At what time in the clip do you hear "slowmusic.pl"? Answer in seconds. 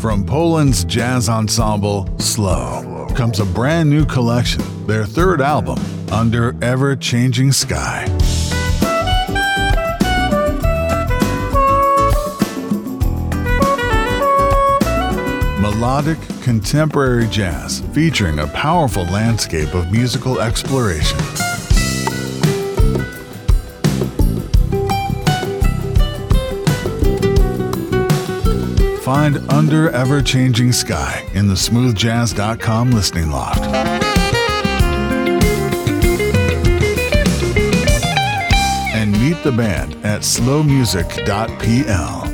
40.20-42.27